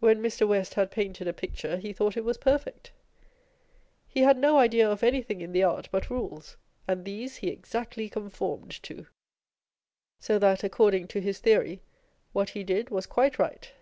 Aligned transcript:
When 0.00 0.20
Mr. 0.20 0.46
West 0.46 0.74
had 0.74 0.90
painted 0.90 1.26
a 1.26 1.32
picture, 1.32 1.78
he 1.78 1.94
thought 1.94 2.14
it 2.14 2.26
was 2.26 2.36
perfect. 2.36 2.92
He 4.06 4.20
had 4.20 4.36
no 4.36 4.58
idea 4.58 4.86
of 4.90 5.02
anything 5.02 5.40
in 5.40 5.52
the 5.52 5.62
art 5.62 5.88
but 5.90 6.10
rules, 6.10 6.58
and 6.86 7.06
these 7.06 7.36
he 7.36 7.48
exactly 7.48 8.10
conformed 8.10 8.82
to; 8.82 9.06
so 10.18 10.38
that, 10.38 10.62
according 10.62 11.08
to 11.08 11.22
his 11.22 11.38
theory, 11.38 11.80
what 12.34 12.50
he 12.50 12.62
did 12.62 12.90
was 12.90 13.06
quite 13.06 13.38
right. 13.38 13.72